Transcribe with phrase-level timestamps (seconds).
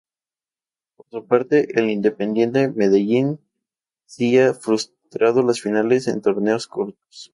[0.97, 3.39] Por su parte el Independiente Medellín
[4.07, 7.29] si ha disfrutado las finales en torneos cortos.